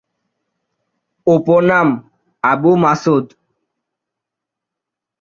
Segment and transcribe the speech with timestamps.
[1.27, 1.87] উপনাম:
[2.43, 3.25] আবু মাসুদ।